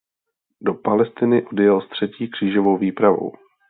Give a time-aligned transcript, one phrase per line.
[0.61, 3.31] Do Palestiny odjel s třetí křížovou výpravou.